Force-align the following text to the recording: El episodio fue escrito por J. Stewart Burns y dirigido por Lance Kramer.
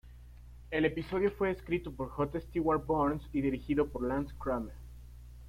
El 0.71 0.85
episodio 0.85 1.31
fue 1.31 1.51
escrito 1.51 1.91
por 1.93 2.09
J. 2.09 2.41
Stewart 2.41 2.83
Burns 2.87 3.21
y 3.31 3.41
dirigido 3.41 3.87
por 3.91 4.01
Lance 4.01 4.33
Kramer. 4.39 4.73